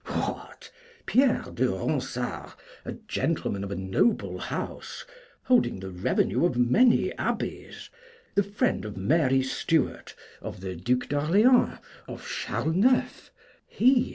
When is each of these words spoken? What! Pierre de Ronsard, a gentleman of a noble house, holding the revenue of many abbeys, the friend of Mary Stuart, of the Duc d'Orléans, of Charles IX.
What! 0.07 0.71
Pierre 1.05 1.51
de 1.53 1.69
Ronsard, 1.69 2.53
a 2.85 2.93
gentleman 2.93 3.63
of 3.63 3.69
a 3.69 3.75
noble 3.75 4.39
house, 4.39 5.05
holding 5.43 5.79
the 5.79 5.91
revenue 5.91 6.43
of 6.43 6.57
many 6.57 7.13
abbeys, 7.19 7.91
the 8.33 8.41
friend 8.41 8.83
of 8.83 8.97
Mary 8.97 9.43
Stuart, 9.43 10.15
of 10.41 10.61
the 10.61 10.75
Duc 10.75 11.07
d'Orléans, 11.07 11.77
of 12.07 12.27
Charles 12.27 12.83
IX. 12.83 13.29